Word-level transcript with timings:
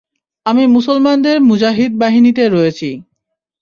আমি 0.45 0.63
মুসলমানদের 0.67 1.37
মুজাহিদ 1.41 1.91
বাহিনীতে 1.97 2.43
রয়েছি। 2.47 2.89